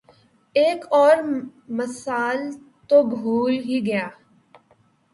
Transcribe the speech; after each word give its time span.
ایک 0.55 0.85
اور 0.91 1.15
مثال 1.69 2.39
تو 2.89 3.03
بھول 3.03 3.53
ہی 3.59 3.79
گیا۔ 3.85 4.07